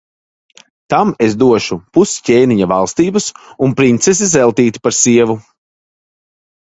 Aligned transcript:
Tam 0.93 1.11
es 1.25 1.35
došu 1.41 1.77
pus 1.97 2.15
ķēniņa 2.29 2.69
valstības 2.73 3.27
un 3.67 3.77
princesi 3.83 4.31
Zeltīti 4.33 4.83
par 4.89 4.97
sievu. 5.05 5.41